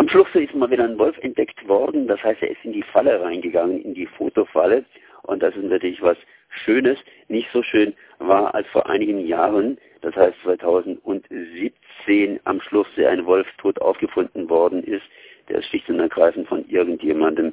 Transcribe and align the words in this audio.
Am 0.00 0.08
Schluchsee 0.08 0.44
ist 0.44 0.54
mal 0.54 0.70
wieder 0.70 0.84
ein 0.84 0.98
Wolf 0.98 1.18
entdeckt 1.18 1.68
worden. 1.68 2.08
Das 2.08 2.24
heißt, 2.24 2.40
er 2.40 2.52
ist 2.52 2.64
in 2.64 2.72
die 2.72 2.82
Falle 2.82 3.20
reingegangen, 3.20 3.82
in 3.82 3.92
die 3.92 4.06
Fotofalle. 4.06 4.86
Und 5.24 5.42
das 5.42 5.54
ist 5.54 5.64
natürlich 5.64 6.00
was 6.00 6.16
Schönes. 6.48 6.98
Nicht 7.28 7.50
so 7.52 7.62
schön 7.62 7.92
war, 8.18 8.54
als 8.54 8.66
vor 8.68 8.88
einigen 8.88 9.26
Jahren, 9.26 9.76
das 10.00 10.16
heißt 10.16 10.38
2017, 10.42 12.40
am 12.44 12.62
Schluchsee 12.62 13.04
ein 13.08 13.26
Wolf 13.26 13.46
tot 13.58 13.78
aufgefunden 13.82 14.48
worden 14.48 14.82
ist. 14.84 15.04
Der 15.50 15.58
ist 15.58 15.66
schlicht 15.66 15.90
und 15.90 16.00
ergreifend 16.00 16.48
von 16.48 16.66
irgendjemandem 16.66 17.52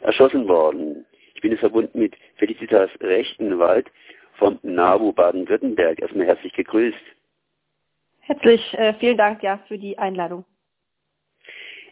erschossen 0.00 0.48
worden. 0.48 1.04
Ich 1.34 1.42
bin 1.42 1.50
jetzt 1.50 1.60
verbunden 1.60 1.98
mit 1.98 2.16
Felicitas 2.36 2.88
Rechtenwald 3.02 3.92
vom 4.38 4.58
NABU 4.62 5.12
Baden-Württemberg. 5.12 6.00
Erstmal 6.00 6.28
herzlich 6.28 6.54
gegrüßt. 6.54 6.96
Herzlich 8.20 8.72
äh, 8.72 8.94
vielen 8.94 9.18
Dank 9.18 9.42
ja 9.42 9.58
für 9.68 9.76
die 9.76 9.98
Einladung. 9.98 10.46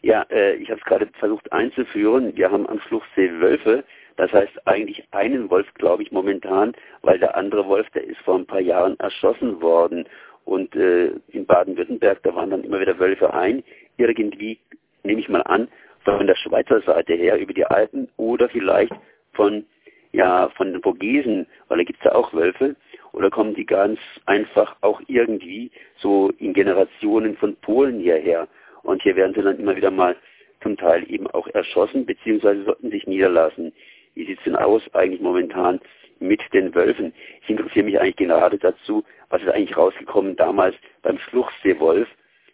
Ja, 0.02 0.24
äh, 0.30 0.54
ich 0.54 0.70
habe 0.70 0.80
es 0.80 0.86
gerade 0.86 1.08
versucht 1.18 1.52
einzuführen. 1.52 2.36
Wir 2.36 2.50
haben 2.50 2.66
am 2.66 2.80
Schluchsee 2.80 3.30
Wölfe. 3.40 3.84
Das 4.16 4.32
heißt 4.32 4.66
eigentlich 4.66 5.04
einen 5.12 5.50
Wolf, 5.50 5.66
glaube 5.74 6.02
ich, 6.02 6.12
momentan, 6.12 6.74
weil 7.02 7.18
der 7.18 7.36
andere 7.36 7.66
Wolf, 7.66 7.88
der 7.90 8.04
ist 8.04 8.18
vor 8.18 8.36
ein 8.36 8.46
paar 8.46 8.60
Jahren 8.60 8.98
erschossen 8.98 9.60
worden. 9.62 10.06
Und 10.44 10.74
äh, 10.74 11.12
in 11.28 11.46
Baden-Württemberg, 11.46 12.22
da 12.22 12.34
waren 12.34 12.50
dann 12.50 12.64
immer 12.64 12.80
wieder 12.80 12.98
Wölfe 12.98 13.32
ein. 13.32 13.62
Irgendwie, 13.96 14.58
nehme 15.04 15.20
ich 15.20 15.28
mal 15.28 15.42
an, 15.42 15.68
von 16.04 16.26
der 16.26 16.36
Schweizer 16.36 16.80
Seite 16.82 17.14
her 17.14 17.38
über 17.38 17.52
die 17.52 17.64
Alpen 17.64 18.08
oder 18.16 18.48
vielleicht 18.48 18.92
von 19.32 19.64
ja 20.12 20.48
von 20.56 20.72
den 20.72 20.82
Vogesen, 20.82 21.46
weil 21.68 21.78
da 21.78 21.84
gibt 21.84 22.00
es 22.00 22.04
ja 22.04 22.14
auch 22.14 22.32
Wölfe, 22.32 22.74
oder 23.12 23.30
kommen 23.30 23.54
die 23.54 23.66
ganz 23.66 23.98
einfach 24.26 24.76
auch 24.80 25.00
irgendwie 25.06 25.70
so 25.98 26.30
in 26.38 26.52
Generationen 26.52 27.36
von 27.36 27.56
Polen 27.56 28.00
hierher? 28.00 28.48
Und 28.82 29.02
hier 29.02 29.16
werden 29.16 29.34
sie 29.34 29.42
dann 29.42 29.58
immer 29.58 29.76
wieder 29.76 29.90
mal 29.90 30.16
zum 30.62 30.76
Teil 30.76 31.10
eben 31.10 31.26
auch 31.28 31.46
erschossen, 31.48 32.06
beziehungsweise 32.06 32.64
sollten 32.64 32.90
sich 32.90 33.06
niederlassen. 33.06 33.72
Wie 34.14 34.26
sieht 34.26 34.38
es 34.38 34.44
denn 34.44 34.56
aus 34.56 34.82
eigentlich 34.94 35.20
momentan 35.20 35.80
mit 36.18 36.42
den 36.52 36.74
Wölfen? 36.74 37.12
Ich 37.42 37.50
interessiere 37.50 37.84
mich 37.84 38.00
eigentlich 38.00 38.16
gerade 38.16 38.58
dazu, 38.58 39.04
was 39.28 39.42
ist 39.42 39.48
eigentlich 39.48 39.76
rausgekommen 39.76 40.36
damals 40.36 40.74
beim 41.02 41.18
Schluchseewolf, 41.18 42.08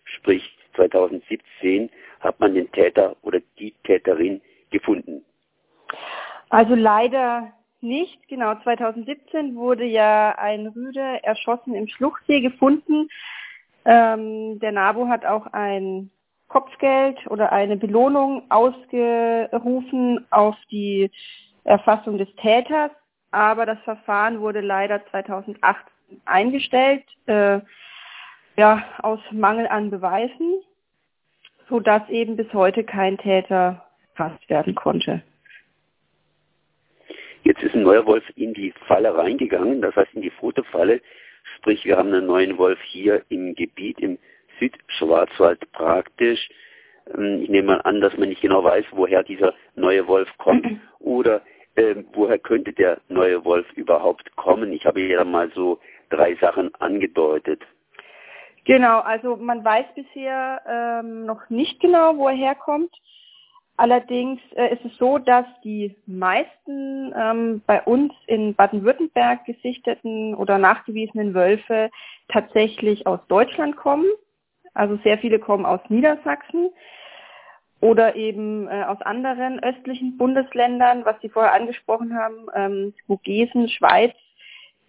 sprich 0.04 0.56
2017 0.76 1.90
hat 2.20 2.38
man 2.38 2.54
den 2.54 2.70
Täter 2.72 3.16
oder 3.22 3.40
die 3.58 3.72
Täterin 3.84 4.40
gefunden. 4.70 5.24
Also 6.50 6.74
leider 6.74 7.52
nicht. 7.80 8.28
Genau, 8.28 8.54
2017 8.62 9.56
wurde 9.56 9.84
ja 9.84 10.34
ein 10.38 10.66
Rüde 10.66 11.22
erschossen 11.22 11.74
im 11.74 11.88
Schluchsee 11.88 12.40
gefunden. 12.40 13.08
Ähm, 13.84 14.58
der 14.60 14.72
NABU 14.72 15.08
hat 15.08 15.24
auch 15.24 15.46
ein 15.48 16.10
Kopfgeld 16.56 17.18
oder 17.26 17.52
eine 17.52 17.76
Belohnung 17.76 18.44
ausgerufen 18.48 20.24
auf 20.30 20.56
die 20.70 21.10
Erfassung 21.64 22.16
des 22.16 22.34
Täters, 22.36 22.90
aber 23.30 23.66
das 23.66 23.78
Verfahren 23.80 24.40
wurde 24.40 24.62
leider 24.62 25.04
2018 25.10 25.92
eingestellt, 26.24 27.04
äh, 27.26 27.60
ja, 28.56 28.82
aus 29.02 29.20
Mangel 29.32 29.66
an 29.66 29.90
Beweisen, 29.90 30.62
sodass 31.68 32.08
eben 32.08 32.36
bis 32.36 32.50
heute 32.54 32.84
kein 32.84 33.18
Täter 33.18 33.84
erfasst 34.14 34.48
werden 34.48 34.74
konnte. 34.74 35.20
Jetzt 37.42 37.62
ist 37.62 37.74
ein 37.74 37.82
neuer 37.82 38.06
Wolf 38.06 38.24
in 38.34 38.54
die 38.54 38.72
Falle 38.86 39.14
reingegangen, 39.14 39.82
das 39.82 39.94
heißt 39.94 40.14
in 40.14 40.22
die 40.22 40.30
Fotofalle. 40.30 41.02
Sprich, 41.58 41.84
wir 41.84 41.98
haben 41.98 42.14
einen 42.14 42.26
neuen 42.26 42.56
Wolf 42.56 42.80
hier 42.80 43.22
im 43.28 43.54
Gebiet, 43.54 44.00
im 44.00 44.18
Südschwarzwald 44.58 45.70
praktisch. 45.72 46.48
Ähm, 47.14 47.42
ich 47.42 47.48
nehme 47.48 47.68
mal 47.68 47.80
an, 47.82 48.00
dass 48.00 48.16
man 48.16 48.28
nicht 48.28 48.42
genau 48.42 48.64
weiß, 48.64 48.84
woher 48.92 49.22
dieser 49.22 49.54
neue 49.74 50.06
Wolf 50.06 50.28
kommt 50.38 50.66
oder 50.98 51.42
äh, 51.76 51.96
woher 52.12 52.38
könnte 52.38 52.72
der 52.72 52.98
neue 53.08 53.44
Wolf 53.44 53.70
überhaupt 53.74 54.34
kommen. 54.36 54.72
Ich 54.72 54.86
habe 54.86 55.00
ja 55.00 55.24
mal 55.24 55.50
so 55.54 55.78
drei 56.10 56.34
Sachen 56.36 56.74
angedeutet. 56.76 57.62
Genau, 58.64 58.98
also 59.00 59.36
man 59.36 59.64
weiß 59.64 59.86
bisher 59.94 60.60
ähm, 60.68 61.24
noch 61.24 61.48
nicht 61.50 61.78
genau, 61.80 62.16
wo 62.16 62.28
er 62.28 62.34
herkommt. 62.34 62.90
Allerdings 63.76 64.40
äh, 64.56 64.72
ist 64.72 64.84
es 64.84 64.96
so, 64.96 65.18
dass 65.18 65.44
die 65.62 65.94
meisten 66.06 67.12
ähm, 67.14 67.62
bei 67.66 67.82
uns 67.82 68.12
in 68.26 68.54
Baden-Württemberg 68.54 69.44
gesichteten 69.44 70.34
oder 70.34 70.58
nachgewiesenen 70.58 71.34
Wölfe 71.34 71.90
tatsächlich 72.28 73.06
aus 73.06 73.20
Deutschland 73.28 73.76
kommen. 73.76 74.06
Also 74.76 74.96
sehr 75.02 75.18
viele 75.18 75.38
kommen 75.38 75.64
aus 75.64 75.80
Niedersachsen 75.88 76.70
oder 77.80 78.14
eben 78.14 78.68
äh, 78.68 78.84
aus 78.84 79.00
anderen 79.02 79.62
östlichen 79.62 80.16
Bundesländern, 80.18 81.04
was 81.04 81.20
Sie 81.22 81.28
vorher 81.28 81.54
angesprochen 81.54 82.14
haben, 82.14 82.46
ähm, 82.54 82.94
Vogesen, 83.06 83.68
Schweiz, 83.68 84.14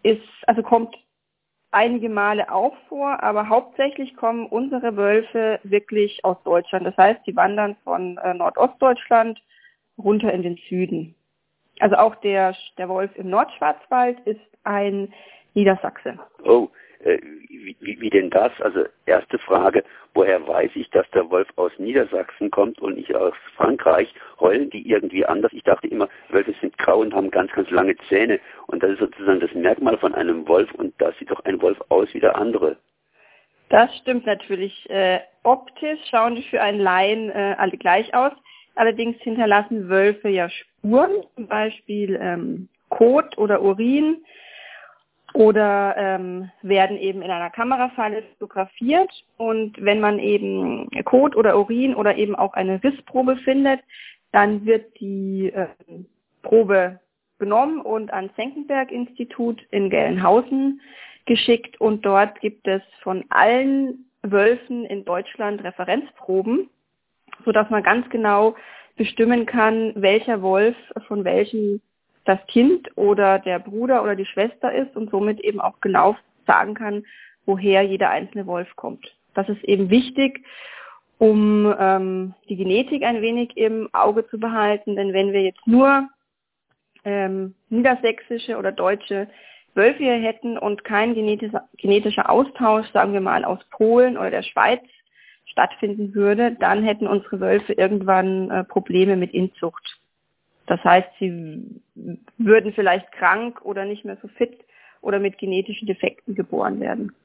ist, 0.04 0.22
also 0.46 0.62
kommt 0.62 0.96
einige 1.72 2.10
Male 2.10 2.52
auch 2.52 2.76
vor, 2.90 3.24
aber 3.24 3.50
hauptsächlich 3.50 4.16
kommen 4.16 4.46
unsere 4.46 4.96
Wölfe 4.96 5.60
wirklich 5.64 6.24
aus 6.24 6.38
Deutschland. 6.44 6.86
Das 6.86 6.98
heißt, 6.98 7.22
sie 7.26 7.36
wandern 7.36 7.76
von 7.84 8.18
äh, 8.18 8.34
Nordostdeutschland 8.34 9.40
runter 9.98 10.34
in 10.34 10.44
den 10.44 10.58
Süden. 10.70 11.16
Also 11.80 11.96
auch 11.96 12.16
der, 12.16 12.56
der 12.78 12.90
Wolf 12.90 13.12
im 13.16 13.30
Nordschwarzwald 13.30 14.20
ist 14.26 14.42
ein 14.64 15.14
Niedersachse. 15.54 16.20
Oh, 16.44 16.70
äh, 17.08 17.22
wie, 17.80 18.02
wie, 18.02 18.10
denn 18.10 18.30
das? 18.30 18.52
Also 18.60 18.86
erste 19.06 19.40
Frage, 19.40 19.84
woher 20.14 20.46
weiß 20.48 20.72
ich, 20.76 20.90
dass 20.90 21.10
der 21.12 21.30
Wolf 21.30 21.48
aus 21.56 21.72
Niedersachsen 21.78 22.52
kommt 22.52 22.80
und 22.80 22.96
nicht 22.96 23.14
aus 23.16 23.34
Frankreich? 23.56 24.14
Heulen 24.40 24.70
die 24.70 24.88
irgendwie 24.90 25.26
anders? 25.26 25.52
Ich 25.54 25.64
dachte 25.64 25.88
immer, 25.88 26.10
Wölfe 26.30 26.54
sind 26.62 26.78
grau 26.78 27.00
und 27.00 27.14
haben 27.14 27.32
ganz, 27.32 27.52
ganz 27.52 27.70
lange 27.70 27.96
Zähne. 28.10 28.40
Und 28.68 28.84
das 28.84 28.92
ist 28.92 29.00
sozusagen 29.00 29.40
das 29.40 29.54
Merkmal 29.54 29.98
von 29.98 30.14
einem 30.14 30.48
Wolf 30.48 30.72
und 30.74 30.94
da 31.00 31.12
sieht 31.14 31.32
doch 31.32 31.44
ein 31.46 31.62
Wolf 31.62 31.80
aus 31.90 32.14
wie 32.14 32.20
der 32.20 32.36
andere. 32.36 32.78
Das 33.70 33.96
stimmt 33.98 34.26
natürlich. 34.26 34.90
Äh, 34.90 35.20
optisch 35.44 36.00
schauen 36.10 36.36
die 36.36 36.44
für 36.44 36.62
einen 36.62 36.80
Laien 36.80 37.30
äh, 37.30 37.56
alle 37.58 37.78
gleich 37.78 38.14
aus. 38.14 38.32
Allerdings 38.76 39.18
hinterlassen 39.22 39.90
Wölfe 39.90 40.30
ja 40.30 40.50
Spuren, 40.50 41.24
zum 41.36 41.48
Beispiel 41.48 42.18
ähm, 42.22 42.70
Kot 42.90 43.38
oder 43.38 43.62
Urin 43.62 44.24
oder 45.38 45.94
ähm, 45.98 46.50
werden 46.64 46.98
eben 46.98 47.22
in 47.22 47.30
einer 47.30 47.52
Kamerafalle 47.52 48.24
fotografiert. 48.24 49.12
Und 49.38 49.80
wenn 49.80 50.00
man 50.00 50.18
eben 50.18 50.90
Kot 51.06 51.36
oder 51.36 51.60
Urin 51.60 51.94
oder 51.94 52.18
eben 52.18 52.36
auch 52.36 52.56
eine 52.56 52.84
Rissprobe 52.84 53.38
findet, 53.38 53.80
dann 54.32 54.66
wird 54.66 55.00
die 55.00 55.54
äh, 55.54 55.68
Probe 56.42 57.00
genommen 57.38 57.82
und 57.82 58.12
ans 58.12 58.36
Senckenberg-Institut 58.36 59.62
in 59.70 59.92
Gelnhausen 59.92 60.82
geschickt. 61.28 61.80
Und 61.80 62.04
dort 62.04 62.42
gibt 62.42 62.68
es 62.68 62.82
von 63.04 63.24
allen 63.30 64.10
Wölfen 64.24 64.86
in 64.86 65.06
Deutschland 65.06 65.64
Referenzproben, 65.64 66.68
sodass 67.46 67.70
man 67.70 67.84
ganz 67.84 68.10
genau 68.10 68.56
bestimmen 68.96 69.46
kann, 69.46 69.94
welcher 69.96 70.42
Wolf 70.42 70.76
von 71.08 71.24
welchem 71.24 71.80
das 72.28 72.40
Kind 72.48 72.90
oder 72.98 73.40
der 73.40 73.60
Bruder 73.60 74.04
oder 74.04 74.16
die 74.16 74.26
Schwester 74.26 74.74
ist 74.74 74.96
und 74.96 75.10
somit 75.10 75.40
eben 75.40 75.62
auch 75.62 75.80
genau 75.82 76.16
sagen 76.46 76.74
kann, 76.74 77.06
woher 77.46 77.84
jeder 77.84 78.10
einzelne 78.10 78.46
Wolf 78.46 78.76
kommt. 78.76 79.06
Das 79.34 79.48
ist 79.50 79.64
eben 79.64 79.90
wichtig, 79.90 80.44
um 81.18 81.74
ähm, 81.80 82.34
die 82.50 82.58
Genetik 82.58 83.04
ein 83.04 83.22
wenig 83.22 83.56
im 83.56 83.90
Auge 83.94 84.28
zu 84.28 84.40
behalten, 84.40 84.96
denn 84.96 85.14
wenn 85.14 85.32
wir 85.32 85.42
jetzt 85.42 85.66
nur 85.66 86.08
ähm, 87.06 87.56
niedersächsische 87.70 88.58
oder 88.58 88.72
deutsche 88.72 89.28
Wölfe 89.74 90.04
hier 90.04 90.16
hätten 90.16 90.58
und 90.58 90.84
kein 90.84 91.14
genetischer, 91.14 91.68
genetischer 91.78 92.30
Austausch, 92.30 92.88
sagen 92.92 93.14
wir 93.14 93.22
mal, 93.22 93.46
aus 93.46 93.60
Polen 93.70 94.18
oder 94.18 94.32
der 94.32 94.44
Schweiz 94.44 94.82
stattfinden 95.46 96.14
würde, 96.14 96.58
dann 96.60 96.84
hätten 96.84 97.08
unsere 97.08 97.40
Wölfe 97.40 97.74
irgendwann 97.74 98.52
äh, 98.52 98.64
Probleme 98.64 99.16
mit 99.16 99.34
Inzucht. 99.34 100.00
Das 100.68 100.84
heißt, 100.84 101.08
sie 101.20 101.82
würden 102.38 102.74
vielleicht 102.74 103.12
krank 103.14 103.66
oder 103.66 103.86
nicht 103.86 104.06
mehr 104.06 104.18
so 104.22 104.28
fit 104.28 104.58
oder 105.02 105.20
mit 105.20 105.38
genetischen 105.38 105.88
Defekten 105.88 106.36
geboren 106.36 106.80
werden. 106.80 107.16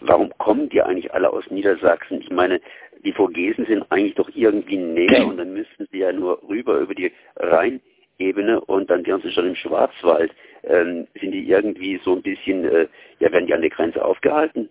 Warum 0.00 0.30
kommen 0.38 0.68
die 0.68 0.82
eigentlich 0.82 1.12
alle 1.14 1.30
aus 1.30 1.50
Niedersachsen? 1.50 2.20
Ich 2.20 2.30
meine, 2.30 2.60
die 3.04 3.12
Vogesen 3.12 3.66
sind 3.66 3.90
eigentlich 3.90 4.14
doch 4.14 4.30
irgendwie 4.34 4.76
näher 4.76 5.26
und 5.26 5.38
dann 5.38 5.54
müssten 5.54 5.86
sie 5.90 5.98
ja 5.98 6.12
nur 6.12 6.42
rüber 6.46 6.78
über 6.78 6.94
die 6.94 7.12
Rheinebene 7.36 8.60
und 8.60 8.90
dann 8.90 9.06
wären 9.06 9.22
sie 9.22 9.30
schon 9.30 9.46
im 9.46 9.54
Schwarzwald. 9.54 10.32
Ähm, 10.64 11.06
sind 11.20 11.32
die 11.32 11.48
irgendwie 11.48 12.00
so 12.04 12.14
ein 12.14 12.22
bisschen, 12.22 12.64
äh, 12.64 12.86
ja, 13.18 13.32
werden 13.32 13.46
die 13.46 13.54
an 13.54 13.60
der 13.60 13.70
Grenze 13.70 14.04
aufgehalten? 14.04 14.68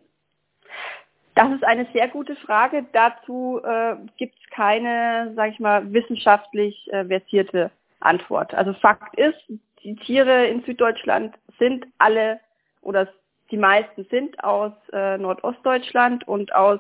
Das 1.35 1.51
ist 1.51 1.63
eine 1.63 1.88
sehr 1.94 2.07
gute 2.09 2.35
Frage. 2.35 2.85
Dazu 2.91 3.59
äh, 3.63 3.95
gibt 4.18 4.35
es 4.35 4.50
keine, 4.51 5.33
sage 5.35 5.51
ich 5.51 5.59
mal, 5.59 5.91
wissenschaftlich 5.91 6.88
äh, 6.91 7.06
versierte 7.06 7.71
Antwort. 8.00 8.53
Also 8.53 8.74
Fakt 8.74 9.18
ist, 9.18 9.39
die 9.83 9.95
Tiere 9.95 10.45
in 10.47 10.63
Süddeutschland 10.63 11.35
sind 11.57 11.85
alle 11.97 12.39
oder 12.81 13.07
die 13.51 13.57
meisten 13.57 14.06
sind 14.06 14.44
aus 14.44 14.74
äh, 14.91 15.18
Nordostdeutschland 15.18 16.27
und 16.27 16.53
aus 16.53 16.80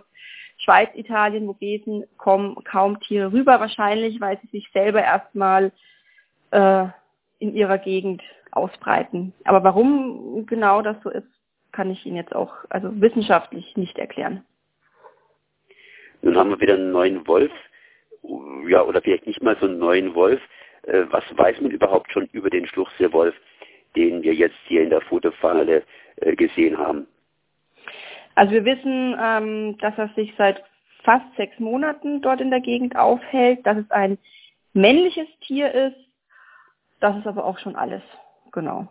Schweiz, 0.57 0.89
Italien, 0.93 1.45
Vogesen 1.45 2.05
kommen 2.17 2.55
kaum 2.63 2.99
Tiere 3.01 3.31
rüber, 3.31 3.59
wahrscheinlich, 3.59 4.21
weil 4.21 4.39
sie 4.41 4.47
sich 4.47 4.69
selber 4.71 5.01
erstmal 5.01 5.71
äh, 6.51 6.85
in 7.39 7.53
ihrer 7.53 7.77
Gegend 7.77 8.21
ausbreiten. 8.51 9.33
Aber 9.45 9.63
warum 9.63 10.45
genau 10.45 10.81
das 10.81 10.95
so 11.03 11.09
ist, 11.09 11.27
kann 11.73 11.91
ich 11.91 12.05
Ihnen 12.05 12.15
jetzt 12.15 12.33
auch 12.33 12.53
also 12.69 12.89
wissenschaftlich 13.01 13.75
nicht 13.75 13.97
erklären. 13.97 14.45
Nun 16.21 16.37
haben 16.37 16.51
wir 16.51 16.61
wieder 16.61 16.75
einen 16.75 16.91
neuen 16.91 17.27
Wolf, 17.27 17.51
ja, 18.67 18.81
oder 18.83 19.01
vielleicht 19.01 19.27
nicht 19.27 19.43
mal 19.43 19.57
so 19.59 19.65
einen 19.65 19.79
neuen 19.79 20.15
Wolf. 20.15 20.39
Äh, 20.83 21.03
was 21.09 21.23
weiß 21.35 21.59
man 21.59 21.71
überhaupt 21.71 22.11
schon 22.13 22.27
über 22.31 22.49
den 22.49 22.65
Schluchseewolf, 22.65 23.35
den 23.97 24.23
wir 24.23 24.33
jetzt 24.33 24.55
hier 24.67 24.83
in 24.83 24.89
der 24.89 25.01
Fotofalle 25.01 25.83
äh, 26.17 26.35
gesehen 26.35 26.77
haben? 26.77 27.07
Also 28.35 28.53
wir 28.53 28.65
wissen, 28.65 29.17
ähm, 29.21 29.77
dass 29.79 29.97
er 29.97 30.09
sich 30.15 30.33
seit 30.37 30.63
fast 31.03 31.25
sechs 31.35 31.59
Monaten 31.59 32.21
dort 32.21 32.41
in 32.41 32.49
der 32.49 32.61
Gegend 32.61 32.95
aufhält, 32.95 33.65
dass 33.65 33.77
es 33.77 33.91
ein 33.91 34.17
männliches 34.73 35.27
Tier 35.41 35.71
ist. 35.73 35.97
Das 36.99 37.17
ist 37.17 37.27
aber 37.27 37.43
auch 37.43 37.59
schon 37.59 37.75
alles, 37.75 38.01
genau. 38.51 38.87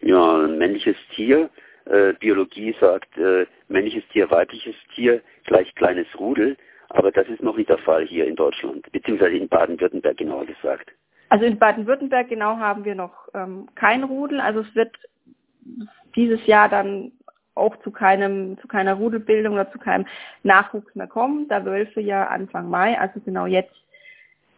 Ja, 0.00 0.38
ein 0.38 0.58
männliches 0.58 0.96
Tier. 1.14 1.50
Äh, 1.86 2.14
Biologie 2.14 2.74
sagt 2.80 3.16
äh, 3.18 3.46
männliches 3.68 4.04
Tier, 4.12 4.30
weibliches 4.30 4.76
Tier, 4.94 5.20
gleich 5.44 5.74
kleines 5.74 6.06
Rudel. 6.18 6.56
Aber 6.90 7.10
das 7.10 7.26
ist 7.28 7.42
noch 7.42 7.56
nicht 7.56 7.70
der 7.70 7.78
Fall 7.78 8.04
hier 8.04 8.26
in 8.26 8.36
Deutschland, 8.36 8.90
beziehungsweise 8.92 9.36
in 9.36 9.48
Baden-Württemberg 9.48 10.16
genauer 10.16 10.44
gesagt. 10.46 10.92
Also 11.30 11.46
in 11.46 11.58
Baden-Württemberg 11.58 12.28
genau 12.28 12.58
haben 12.58 12.84
wir 12.84 12.94
noch 12.94 13.28
ähm, 13.34 13.66
kein 13.74 14.04
Rudel. 14.04 14.40
Also 14.40 14.60
es 14.60 14.74
wird 14.74 14.94
dieses 16.14 16.46
Jahr 16.46 16.68
dann 16.68 17.12
auch 17.54 17.76
zu 17.82 17.90
keinem, 17.90 18.58
zu 18.60 18.68
keiner 18.68 18.94
Rudelbildung 18.94 19.54
oder 19.54 19.70
zu 19.72 19.78
keinem 19.78 20.06
Nachwuchs 20.42 20.94
mehr 20.94 21.06
kommen, 21.06 21.48
da 21.48 21.64
Wölfe 21.64 22.00
ja 22.00 22.26
Anfang 22.26 22.68
Mai, 22.68 22.98
also 22.98 23.20
genau 23.20 23.46
jetzt, 23.46 23.74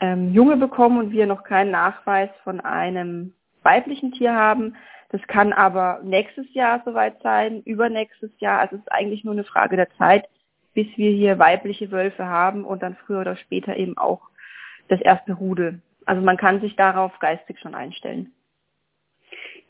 ähm, 0.00 0.32
Junge 0.32 0.56
bekommen 0.56 0.98
und 0.98 1.12
wir 1.12 1.26
noch 1.26 1.44
keinen 1.44 1.70
Nachweis 1.70 2.30
von 2.42 2.60
einem 2.60 3.32
weiblichen 3.62 4.12
Tier 4.12 4.34
haben. 4.34 4.76
Das 5.14 5.22
kann 5.28 5.52
aber 5.52 6.00
nächstes 6.02 6.52
Jahr 6.54 6.82
soweit 6.84 7.22
sein, 7.22 7.62
übernächstes 7.62 8.32
Jahr. 8.40 8.58
Also 8.58 8.74
es 8.74 8.82
ist 8.82 8.90
eigentlich 8.90 9.22
nur 9.22 9.34
eine 9.34 9.44
Frage 9.44 9.76
der 9.76 9.88
Zeit, 9.90 10.24
bis 10.74 10.88
wir 10.96 11.12
hier 11.12 11.38
weibliche 11.38 11.92
Wölfe 11.92 12.26
haben 12.26 12.64
und 12.64 12.82
dann 12.82 12.96
früher 12.96 13.20
oder 13.20 13.36
später 13.36 13.76
eben 13.76 13.96
auch 13.96 14.22
das 14.88 15.00
erste 15.00 15.34
Rudel. 15.34 15.80
Also 16.04 16.20
man 16.20 16.36
kann 16.36 16.60
sich 16.60 16.74
darauf 16.74 17.16
geistig 17.20 17.60
schon 17.60 17.76
einstellen 17.76 18.32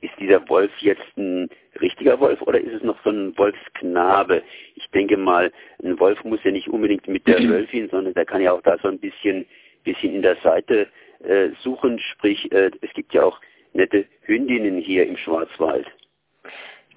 ist 0.00 0.12
dieser 0.20 0.46
Wolf 0.50 0.70
jetzt 0.81 1.17
ein 1.17 1.49
richtiger 1.81 2.20
Wolf 2.20 2.43
oder 2.43 2.61
ist 2.61 2.75
es 2.75 2.82
noch 2.82 3.02
so 3.05 3.11
ein 3.11 3.37
Wolfsknabe? 3.38 4.43
Ich 4.75 4.87
denke 4.91 5.17
mal, 5.17 5.50
ein 5.82 5.99
Wolf 5.99 6.23
muss 6.25 6.44
ja 6.44 6.50
nicht 6.50 6.69
unbedingt 6.69 7.08
mit 7.08 7.26
der 7.26 7.38
Wölfin, 7.49 7.88
sondern 7.88 8.12
der 8.12 8.26
kann 8.26 8.43
ja 8.43 8.52
auch 8.52 8.61
da 8.61 8.76
so 8.82 8.88
ein 8.88 8.99
bisschen, 8.99 9.46
bisschen 9.82 10.14
in 10.14 10.20
der 10.20 10.37
Seite 10.43 10.88
äh, 11.20 11.49
suchen. 11.62 11.99
Sprich, 12.00 12.52
äh, 12.52 12.70
es 12.82 12.93
gibt 12.93 13.14
ja 13.14 13.23
auch 13.23 13.41
nette 13.74 14.06
Hündinnen 14.22 14.78
hier 14.78 15.06
im 15.06 15.16
Schwarzwald. 15.16 15.86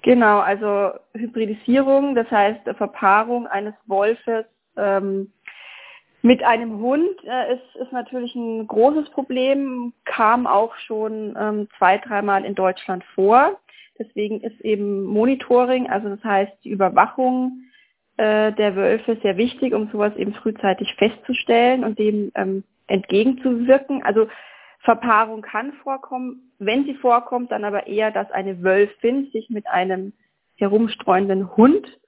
Genau, 0.02 0.38
also 0.38 0.92
Hybridisierung, 1.14 2.14
das 2.14 2.30
heißt 2.30 2.60
Verpaarung 2.76 3.46
eines 3.46 3.74
Wolfes 3.86 4.46
ähm, 4.76 5.32
mit 6.22 6.42
einem 6.42 6.80
Hund 6.80 7.16
äh, 7.24 7.54
ist, 7.54 7.76
ist 7.80 7.92
natürlich 7.92 8.34
ein 8.34 8.66
großes 8.66 9.10
Problem, 9.10 9.92
kam 10.04 10.46
auch 10.46 10.74
schon 10.76 11.36
ähm, 11.38 11.68
zwei, 11.78 11.98
dreimal 11.98 12.44
in 12.44 12.54
Deutschland 12.54 13.04
vor. 13.14 13.58
Deswegen 13.98 14.40
ist 14.40 14.60
eben 14.60 15.04
Monitoring, 15.04 15.88
also 15.88 16.08
das 16.08 16.22
heißt 16.22 16.52
die 16.64 16.70
Überwachung 16.70 17.62
äh, 18.16 18.52
der 18.52 18.76
Wölfe 18.76 19.16
sehr 19.22 19.36
wichtig, 19.36 19.74
um 19.74 19.90
sowas 19.90 20.14
eben 20.16 20.34
frühzeitig 20.34 20.94
festzustellen 20.96 21.84
und 21.84 21.98
dem 21.98 22.32
ähm, 22.34 22.64
entgegenzuwirken. 22.88 24.02
Also 24.02 24.28
Verpaarung 24.80 25.42
kann 25.42 25.72
vorkommen. 25.82 26.52
Wenn 26.58 26.84
sie 26.84 26.94
vorkommt, 26.94 27.50
dann 27.50 27.64
aber 27.64 27.86
eher, 27.86 28.10
dass 28.10 28.30
eine 28.30 28.62
Wölfin 28.62 29.30
sich 29.32 29.50
mit 29.50 29.66
einem 29.66 30.12
herumstreuenden 30.56 31.56
Hund 31.56 31.98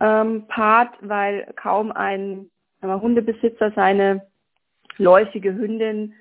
ähm, 0.00 0.46
paart, 0.48 0.96
weil 1.00 1.52
kaum 1.56 1.92
ein 1.92 2.50
aber 2.80 3.00
Hundebesitzer 3.02 3.72
seine 3.72 4.26
läufige 4.96 5.54
Hündin 5.54 6.14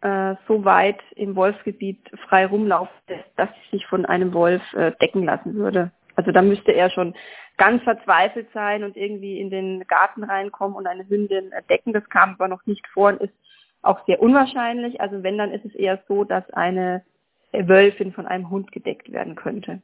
äh, 0.00 0.36
so 0.46 0.64
weit 0.64 1.00
im 1.16 1.36
Wolfsgebiet 1.36 1.98
frei 2.28 2.46
rumlaufen 2.46 2.94
lässt, 3.08 3.28
dass 3.36 3.48
sie 3.50 3.76
sich 3.76 3.86
von 3.86 4.06
einem 4.06 4.32
Wolf 4.32 4.62
äh, 4.72 4.92
decken 5.00 5.24
lassen 5.24 5.54
würde. 5.54 5.90
Also 6.16 6.32
da 6.32 6.42
müsste 6.42 6.72
er 6.72 6.90
schon 6.90 7.14
ganz 7.58 7.82
verzweifelt 7.82 8.48
sein 8.52 8.84
und 8.84 8.96
irgendwie 8.96 9.40
in 9.40 9.50
den 9.50 9.86
Garten 9.86 10.24
reinkommen 10.24 10.76
und 10.76 10.86
eine 10.86 11.08
Hündin 11.08 11.52
decken. 11.68 11.92
Das 11.92 12.08
kam 12.08 12.34
aber 12.34 12.48
noch 12.48 12.64
nicht 12.66 12.86
vor 12.88 13.10
und 13.10 13.20
ist 13.20 13.34
auch 13.82 14.04
sehr 14.06 14.20
unwahrscheinlich. 14.20 15.00
Also 15.00 15.22
wenn, 15.22 15.38
dann 15.38 15.52
ist 15.52 15.64
es 15.64 15.74
eher 15.74 16.02
so, 16.08 16.24
dass 16.24 16.48
eine 16.50 17.04
Wölfin 17.52 18.12
von 18.12 18.26
einem 18.26 18.50
Hund 18.50 18.72
gedeckt 18.72 19.10
werden 19.12 19.34
könnte. 19.34 19.82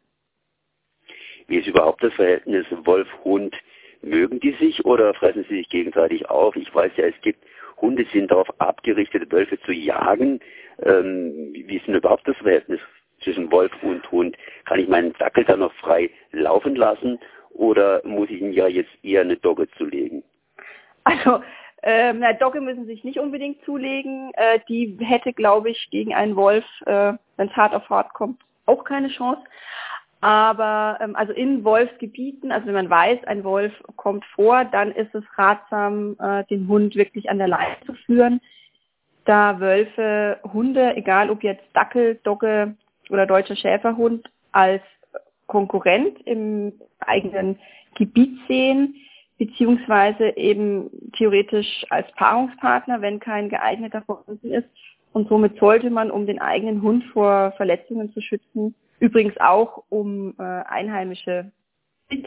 Wie 1.46 1.58
ist 1.58 1.66
überhaupt 1.66 2.02
das 2.02 2.12
Verhältnis 2.14 2.66
Wolf-Hund? 2.70 3.54
Mögen 4.02 4.40
die 4.40 4.52
sich 4.52 4.84
oder 4.84 5.14
fressen 5.14 5.44
sie 5.48 5.56
sich 5.56 5.68
gegenseitig 5.68 6.28
auf? 6.28 6.56
Ich 6.56 6.74
weiß 6.74 6.92
ja, 6.96 7.06
es 7.06 7.20
gibt 7.22 7.44
Hunde, 7.80 8.06
sind 8.12 8.30
darauf 8.30 8.48
abgerichtet, 8.60 9.32
Wölfe 9.32 9.58
zu 9.60 9.72
jagen. 9.72 10.40
Ähm, 10.82 11.52
wie 11.54 11.76
ist 11.76 11.86
denn 11.86 11.94
überhaupt 11.94 12.26
das 12.28 12.36
Verhältnis 12.36 12.80
zwischen 13.22 13.50
Wolf 13.50 13.72
und 13.82 14.10
Hund? 14.10 14.36
Kann 14.66 14.78
ich 14.78 14.88
meinen 14.88 15.12
Dackel 15.14 15.44
da 15.44 15.56
noch 15.56 15.72
frei 15.74 16.10
laufen 16.32 16.76
lassen 16.76 17.18
oder 17.50 18.02
muss 18.04 18.30
ich 18.30 18.40
ihm 18.40 18.52
ja 18.52 18.66
jetzt 18.68 18.90
eher 19.02 19.22
eine 19.22 19.36
Dogge 19.36 19.68
zulegen? 19.78 20.22
Also, 21.04 21.42
ähm, 21.86 22.20
na, 22.20 22.32
Dogge 22.32 22.62
müssen 22.62 22.86
sich 22.86 23.04
nicht 23.04 23.18
unbedingt 23.18 23.62
zulegen. 23.64 24.32
Äh, 24.34 24.60
die 24.68 24.96
hätte, 25.00 25.34
glaube 25.34 25.68
ich, 25.70 25.90
gegen 25.90 26.14
einen 26.14 26.34
Wolf, 26.34 26.64
äh, 26.86 27.12
wenn 27.36 27.48
es 27.48 27.56
hart 27.56 27.74
auf 27.74 27.88
hart 27.90 28.14
kommt, 28.14 28.40
auch 28.64 28.84
keine 28.84 29.08
Chance. 29.08 29.42
Aber 30.22 30.98
ähm, 31.02 31.14
also 31.14 31.34
in 31.34 31.62
Wolfsgebieten, 31.62 32.50
also 32.50 32.66
wenn 32.66 32.74
man 32.74 32.88
weiß, 32.88 33.24
ein 33.24 33.44
Wolf 33.44 33.74
kommt 33.96 34.24
vor, 34.34 34.64
dann 34.64 34.92
ist 34.92 35.14
es 35.14 35.24
ratsam, 35.36 36.16
äh, 36.18 36.44
den 36.44 36.66
Hund 36.68 36.96
wirklich 36.96 37.28
an 37.28 37.36
der 37.36 37.48
Leine 37.48 37.76
zu 37.84 37.92
führen, 37.92 38.40
da 39.26 39.60
Wölfe 39.60 40.38
Hunde, 40.50 40.96
egal 40.96 41.28
ob 41.28 41.42
jetzt 41.42 41.64
Dackel, 41.74 42.18
Dogge 42.24 42.74
oder 43.10 43.26
deutscher 43.26 43.56
Schäferhund, 43.56 44.30
als 44.52 44.82
Konkurrent 45.46 46.18
im 46.26 46.72
eigenen 47.00 47.58
Gebiet 47.94 48.38
sehen, 48.48 48.94
beziehungsweise 49.38 50.36
eben 50.36 50.90
theoretisch 51.16 51.84
als 51.90 52.10
Paarungspartner, 52.12 53.00
wenn 53.02 53.20
kein 53.20 53.48
geeigneter 53.48 54.02
vorhanden 54.02 54.52
ist. 54.52 54.68
Und 55.12 55.28
somit 55.28 55.58
sollte 55.58 55.90
man, 55.90 56.10
um 56.10 56.26
den 56.26 56.40
eigenen 56.40 56.82
Hund 56.82 57.04
vor 57.12 57.52
Verletzungen 57.56 58.12
zu 58.12 58.20
schützen, 58.20 58.74
Übrigens 59.04 59.36
auch 59.38 59.84
um 59.88 60.34
äh, 60.38 60.42
einheimische 60.42 61.52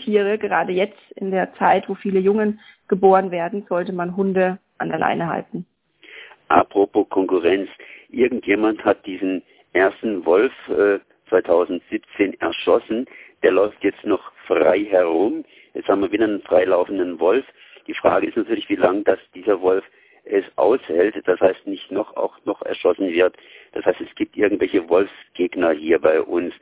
Tiere, 0.03 0.37
gerade 0.37 0.73
jetzt 0.73 0.99
in 1.15 1.31
der 1.31 1.53
Zeit, 1.55 1.87
wo 1.87 1.95
viele 1.95 2.19
Jungen 2.19 2.59
geboren 2.87 3.31
werden, 3.31 3.65
sollte 3.69 3.93
man 3.93 4.15
Hunde 4.15 4.59
an 4.77 4.89
der 4.89 4.99
Leine 4.99 5.27
halten. 5.27 5.65
Apropos 6.49 7.07
Konkurrenz, 7.09 7.69
irgendjemand 8.09 8.83
hat 8.83 9.05
diesen 9.05 9.41
ersten 9.73 10.25
Wolf 10.25 10.51
äh, 10.69 10.99
2017 11.29 12.39
erschossen. 12.39 13.05
Der 13.43 13.51
läuft 13.51 13.83
jetzt 13.83 14.03
noch 14.03 14.31
frei 14.47 14.85
herum. 14.85 15.43
Jetzt 15.73 15.87
haben 15.87 16.01
wir 16.01 16.11
wieder 16.11 16.25
einen 16.25 16.41
freilaufenden 16.41 17.19
Wolf. 17.19 17.45
Die 17.87 17.93
Frage 17.93 18.27
ist 18.27 18.37
natürlich, 18.37 18.69
wie 18.69 18.75
lange 18.75 19.03
das 19.03 19.19
dieser 19.35 19.61
Wolf 19.61 19.83
es 20.29 20.43
aushält, 20.57 21.15
das 21.25 21.39
heißt 21.39 21.67
nicht 21.67 21.91
noch 21.91 22.15
auch 22.17 22.37
noch 22.45 22.61
erschossen 22.61 23.11
wird. 23.11 23.35
Das 23.71 23.85
heißt, 23.85 24.01
es 24.01 24.13
gibt 24.15 24.35
irgendwelche 24.35 24.87
Wolfsgegner 24.89 25.71
hier 25.71 25.99
bei 25.99 26.21
uns. 26.21 26.53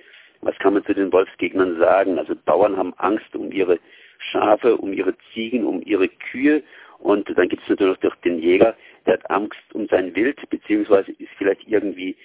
Was 0.42 0.58
kann 0.60 0.74
man 0.74 0.86
zu 0.86 0.94
den 0.94 1.12
Wolfsgegnern 1.12 1.80
sagen? 1.80 2.20
Also 2.20 2.36
Bauern 2.46 2.78
haben 2.78 2.94
Angst 2.98 3.36
um 3.36 3.52
ihre 3.52 3.80
Schafe, 4.20 4.78
um 4.78 4.94
ihre 4.94 5.16
Ziegen, 5.34 5.66
um 5.66 5.82
ihre 5.82 6.08
Kühe. 6.08 6.62
Und 7.00 7.28
dann 7.36 7.50
gibt 7.50 7.64
es 7.64 7.70
natürlich 7.70 8.02
noch 8.02 8.16
den 8.18 8.40
Jäger, 8.40 8.76
der 9.06 9.16
hat 9.16 9.30
Angst 9.30 9.62
um 9.74 9.88
sein 9.88 10.16
Wild, 10.16 10.38
beziehungsweise 10.50 11.12
ist 11.12 11.32
vielleicht 11.38 11.68
irgendwie, 11.68 12.16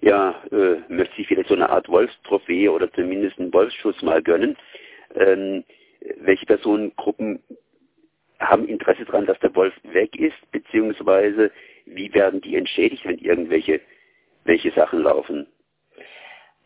ja, 0.00 0.42
äh, 0.52 0.76
möchte 0.88 1.16
sich 1.16 1.26
vielleicht 1.28 1.48
so 1.48 1.54
eine 1.54 1.70
Art 1.70 1.88
Wolfstrophäe 1.88 2.70
oder 2.70 2.92
zumindest 2.92 3.38
einen 3.38 3.52
Wolfsschuss 3.52 4.02
mal 4.02 4.22
gönnen. 4.22 4.56
Ähm, 5.14 5.64
welche 6.20 6.46
Personengruppen 6.46 7.40
haben 8.40 8.68
Interesse 8.68 9.04
daran, 9.04 9.26
dass 9.26 9.38
der 9.40 9.54
Wolf 9.54 9.72
weg 9.84 10.18
ist, 10.18 10.36
beziehungsweise 10.52 11.50
wie 11.86 12.12
werden 12.12 12.40
die 12.40 12.56
entschädigt, 12.56 13.04
wenn 13.04 13.18
irgendwelche 13.18 13.80
welche 14.44 14.70
Sachen 14.72 15.02
laufen? 15.02 15.46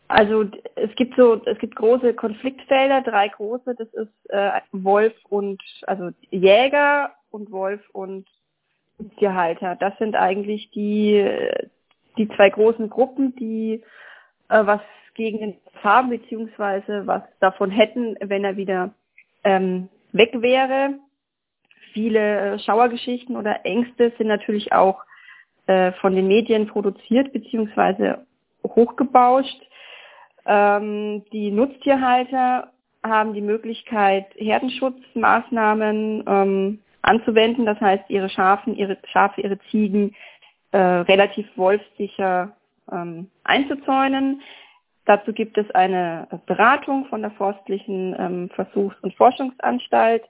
Also 0.09 0.45
es 0.75 0.93
gibt 0.95 1.15
so, 1.15 1.41
es 1.45 1.57
gibt 1.59 1.75
große 1.75 2.13
Konfliktfelder, 2.13 3.01
drei 3.01 3.27
große. 3.29 3.75
Das 3.77 3.87
ist 3.93 4.29
äh, 4.29 4.59
Wolf 4.71 5.13
und 5.29 5.61
also 5.83 6.09
Jäger 6.31 7.13
und 7.29 7.51
Wolf 7.51 7.81
und 7.93 8.27
Tierhalter. 9.19 9.75
Das 9.75 9.97
sind 9.99 10.15
eigentlich 10.15 10.71
die 10.71 11.25
die 12.17 12.27
zwei 12.29 12.49
großen 12.49 12.89
Gruppen, 12.89 13.35
die 13.35 13.83
äh, 14.49 14.65
was 14.65 14.81
gegen 15.19 15.39
den 15.39 15.55
haben 15.83 16.09
beziehungsweise 16.09 17.05
was 17.05 17.21
davon 17.41 17.71
hätten, 17.71 18.15
wenn 18.21 18.45
er 18.45 18.55
wieder 18.55 18.91
ähm, 19.43 19.89
weg 20.13 20.31
wäre. 20.41 20.95
viele 21.93 22.57
Schauergeschichten 22.59 23.35
oder 23.35 23.65
Ängste 23.65 24.13
sind 24.17 24.27
natürlich 24.27 24.71
auch 24.71 25.03
äh, 25.67 25.91
von 26.01 26.15
den 26.15 26.27
Medien 26.27 26.67
produziert 26.67 27.33
bzw. 27.33 28.15
hochgebauscht. 28.65 29.61
Ähm, 30.45 31.23
die 31.33 31.51
Nutztierhalter 31.51 32.71
haben 33.03 33.33
die 33.33 33.41
Möglichkeit, 33.41 34.27
Herdenschutzmaßnahmen 34.35 36.23
ähm, 36.27 36.79
anzuwenden. 37.01 37.65
Das 37.65 37.79
heißt, 37.81 38.09
ihre 38.09 38.29
Schafen, 38.29 38.75
ihre 38.75 38.97
Schafe, 39.11 39.41
ihre 39.41 39.59
Ziegen 39.71 40.15
äh, 40.71 40.77
relativ 40.77 41.45
wolfsicher 41.55 42.55
ähm, 42.91 43.29
einzuzäunen. 43.43 44.41
Dazu 45.05 45.33
gibt 45.33 45.57
es 45.57 45.69
eine 45.71 46.27
Beratung 46.45 47.05
von 47.05 47.21
der 47.21 47.31
Forstlichen 47.31 48.15
ähm, 48.19 48.49
Versuchs- 48.49 48.99
und 49.01 49.13
Forschungsanstalt. 49.15 50.23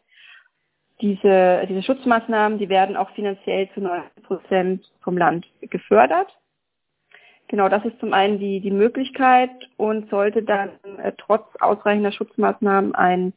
Diese, 1.02 1.66
diese 1.68 1.84
Schutzmaßnahmen, 1.84 2.60
die 2.60 2.70
werden 2.70 2.98
auch 2.98 3.10
finanziell 3.12 3.70
zu 3.74 3.82
90 3.82 4.24
Prozent 4.24 4.92
vom 5.02 5.18
Land 5.18 5.46
gefördert. 5.62 6.28
Genau, 7.50 7.68
das 7.68 7.84
ist 7.84 8.00
zum 8.00 8.14
einen 8.14 8.38
die, 8.38 8.60
die 8.60 8.72
Möglichkeit 8.72 9.50
und 9.76 10.10
sollte 10.12 10.44
dann 10.44 10.70
äh, 11.02 11.12
trotz 11.18 11.44
ausreichender 11.60 12.12
Schutzmaßnahmen 12.12 12.94
ein, 12.94 13.34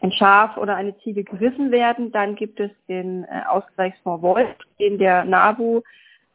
ein 0.00 0.10
Schaf 0.10 0.56
oder 0.56 0.74
eine 0.74 0.98
Ziege 0.98 1.22
gerissen 1.22 1.70
werden, 1.70 2.10
dann 2.10 2.34
gibt 2.34 2.58
es 2.58 2.72
den 2.88 3.24
äh, 3.24 3.42
Ausgleichsfonds 3.48 4.22
Wolf, 4.22 4.48
den 4.80 4.98
der 4.98 5.24
NABU 5.24 5.82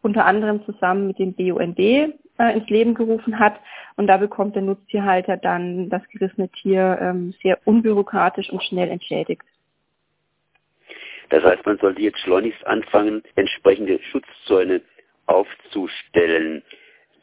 unter 0.01 0.25
anderem 0.25 0.63
zusammen 0.65 1.07
mit 1.07 1.19
dem 1.19 1.33
BUND 1.33 1.77
äh, 1.77 2.09
ins 2.39 2.69
Leben 2.69 2.93
gerufen 2.93 3.37
hat. 3.37 3.59
Und 3.99 4.07
da 4.07 4.15
bekommt 4.15 4.55
der 4.55 4.61
Nutztierhalter 4.61 5.35
dann 5.35 5.89
das 5.89 6.01
gerissene 6.07 6.47
Tier 6.47 6.97
ähm, 7.01 7.33
sehr 7.43 7.59
unbürokratisch 7.65 8.49
und 8.49 8.63
schnell 8.63 8.87
entschädigt. 8.87 9.41
Das 11.27 11.43
heißt, 11.43 11.65
man 11.65 11.77
sollte 11.79 12.01
jetzt 12.01 12.19
schleunigst 12.19 12.65
anfangen, 12.65 13.23
entsprechende 13.35 13.99
Schutzzäune 14.03 14.79
aufzustellen. 15.25 16.63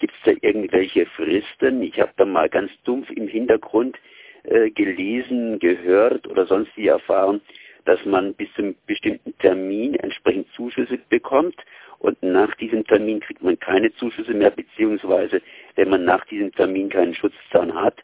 Gibt 0.01 0.13
es 0.13 0.21
da 0.27 0.33
irgendwelche 0.47 1.07
Fristen? 1.07 1.81
Ich 1.81 1.99
habe 1.99 2.13
da 2.19 2.27
mal 2.27 2.51
ganz 2.51 2.71
dumpf 2.85 3.09
im 3.09 3.27
Hintergrund 3.27 3.97
äh, 4.43 4.69
gelesen, 4.69 5.59
gehört 5.59 6.27
oder 6.27 6.45
sonstige 6.45 6.91
erfahren, 6.91 7.41
dass 7.87 8.05
man 8.05 8.35
bis 8.35 8.53
zum 8.53 8.75
bestimmten 8.87 9.35
Termin 9.39 9.95
entsprechend 9.95 10.53
Zuschüsse 10.53 10.99
bekommt 11.09 11.57
und 11.99 12.23
nach 12.23 12.55
diesem 12.57 12.85
Termin 12.85 13.21
kriegt 13.21 13.43
man 13.43 13.59
keine 13.59 13.93
Zuschüsse 13.95 14.35
mehr, 14.35 14.51
beziehungsweise 14.51 15.41
wenn 15.75 15.91
man 15.91 16.05
nach 16.05 16.25
diesem 16.27 16.53
Termin 16.53 16.89
keinen 16.89 17.15
Schutzzahn 17.15 17.75
hat, 17.75 17.97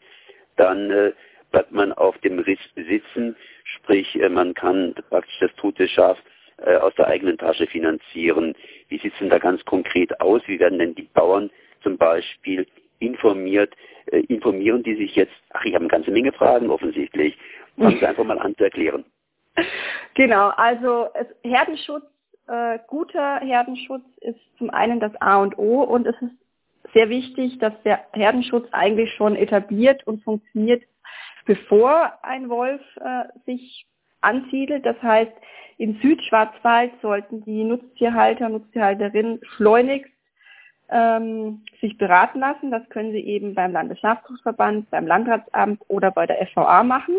dann 0.55 0.89
äh, 0.91 1.11
bleibt 1.51 1.71
man 1.71 1.93
auf 1.93 2.17
dem 2.19 2.39
Riss 2.39 2.59
sitzen, 2.75 3.35
sprich 3.63 4.15
äh, 4.15 4.29
man 4.29 4.53
kann 4.53 4.95
praktisch 5.09 5.37
das 5.39 5.53
tote 5.55 5.87
Schaf 5.87 6.17
äh, 6.57 6.75
aus 6.75 6.93
der 6.95 7.07
eigenen 7.07 7.37
Tasche 7.37 7.67
finanzieren. 7.67 8.55
Wie 8.89 8.97
sieht 8.97 9.13
es 9.13 9.19
denn 9.19 9.29
da 9.29 9.37
ganz 9.37 9.63
konkret 9.65 10.19
aus? 10.19 10.41
Wie 10.47 10.59
werden 10.59 10.79
denn 10.79 10.95
die 10.95 11.09
Bauern 11.13 11.49
zum 11.81 11.97
Beispiel 11.97 12.67
informiert? 12.99 13.73
Äh, 14.07 14.21
informieren 14.21 14.83
die 14.83 14.95
sich 14.95 15.15
jetzt? 15.15 15.33
Ach, 15.51 15.63
ich 15.65 15.73
habe 15.73 15.83
eine 15.83 15.91
ganze 15.91 16.11
Menge 16.11 16.31
Fragen 16.33 16.69
offensichtlich. 16.69 17.37
Fangen 17.77 17.99
Sie 17.99 18.05
einfach 18.07 18.23
mal 18.23 18.39
an 18.39 18.55
zu 18.55 18.63
erklären. 18.65 19.05
Genau, 20.15 20.49
also 20.49 21.09
Herdenschutz, 21.43 22.03
äh, 22.47 22.79
guter 22.87 23.39
Herdenschutz 23.39 24.05
ist 24.21 24.39
zum 24.57 24.69
einen 24.69 24.99
das 24.99 25.15
A 25.21 25.41
und 25.41 25.57
O 25.57 25.83
und 25.83 26.07
es 26.07 26.15
ist 26.21 26.33
sehr 26.93 27.09
wichtig, 27.09 27.57
dass 27.59 27.73
der 27.83 28.05
Herdenschutz 28.13 28.67
eigentlich 28.71 29.13
schon 29.13 29.35
etabliert 29.35 30.05
und 30.05 30.23
funktioniert, 30.23 30.83
bevor 31.45 32.13
ein 32.23 32.49
Wolf 32.49 32.81
äh, 32.97 33.23
sich 33.45 33.87
ansiedelt. 34.21 34.85
Das 34.85 35.01
heißt, 35.01 35.31
im 35.77 35.99
Südschwarzwald 36.01 36.91
sollten 37.01 37.43
die 37.43 37.63
Nutztierhalter, 37.63 38.49
Nutztierhalterinnen 38.49 39.39
schleunigst 39.55 40.11
ähm, 40.89 41.63
sich 41.81 41.97
beraten 41.97 42.39
lassen. 42.39 42.71
Das 42.71 42.87
können 42.89 43.11
sie 43.11 43.25
eben 43.25 43.55
beim 43.55 43.71
Landesschafzuchtverband, 43.71 44.89
beim 44.91 45.07
Landratsamt 45.07 45.81
oder 45.87 46.11
bei 46.11 46.27
der 46.27 46.45
FVA 46.47 46.83
machen. 46.83 47.15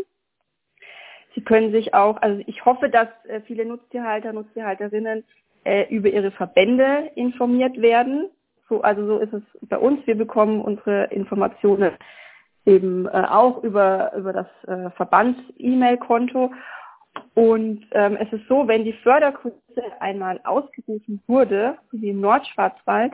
Sie 1.35 1.43
können 1.43 1.73
sich 1.73 1.95
auch, 1.95 2.21
also 2.23 2.43
ich 2.47 2.65
hoffe, 2.65 2.89
dass 2.89 3.09
äh, 3.29 3.41
viele 3.43 3.65
Nutztierhalter, 3.65 4.33
Nutztierhalterinnen 4.33 5.25
äh, 5.65 5.87
über 5.95 6.09
ihre 6.09 6.31
Verbände 6.31 7.11
informiert 7.17 7.81
werden. 7.81 8.31
So, 8.69 8.83
also 8.83 9.07
so 9.07 9.19
ist 9.19 9.33
es 9.33 9.43
bei 9.63 9.79
uns. 9.79 10.07
Wir 10.07 10.17
bekommen 10.17 10.61
unsere 10.61 11.05
Informationen 11.07 11.93
eben 12.67 13.07
äh, 13.07 13.25
auch 13.29 13.63
über, 13.63 14.13
über 14.15 14.33
das 14.33 14.47
äh, 14.67 14.91
Verbands-E-Mail-Konto. 14.91 16.53
Und 17.35 17.87
ähm, 17.93 18.17
es 18.21 18.33
ist 18.33 18.47
so, 18.49 18.67
wenn 18.67 18.85
die 18.85 18.93
Förderkurse 18.93 19.55
einmal 20.01 20.41
ausgerufen 20.45 21.23
wurde, 21.27 21.79
wie 21.93 22.11
im 22.11 22.21
Nordschwarzwald, 22.21 23.13